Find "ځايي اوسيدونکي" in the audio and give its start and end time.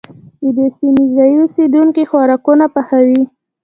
1.15-2.03